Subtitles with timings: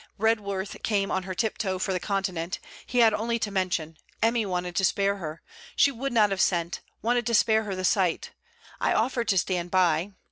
[0.17, 2.57] Redworth came on her tiptoe for the Continent;
[2.87, 3.97] he had only to mention...
[4.19, 5.43] Emmy wanted to spare her.
[5.75, 8.31] She would not have sent wanted to spare her the sight.
[8.79, 10.13] I offered to stand by...